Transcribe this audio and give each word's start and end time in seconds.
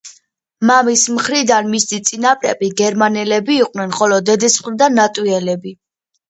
მამის 0.69 1.01
მხრიდან 1.17 1.69
მისი 1.73 1.99
წინაპრები 2.07 2.69
გერმანელები 2.81 3.59
იყვნენ, 3.67 3.95
ხოლო 3.99 4.19
დედის 4.31 4.57
მხრიდან 4.63 4.99
ლატვიელები. 5.03 5.77